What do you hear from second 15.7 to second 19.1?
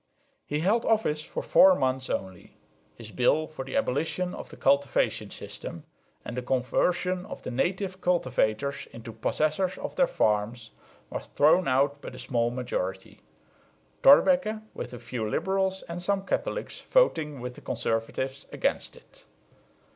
and some Catholics voting with the conservatives against